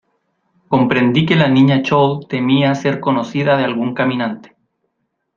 [0.67, 4.57] comprendí que la Niña Chole temía ser conocida de algún caminante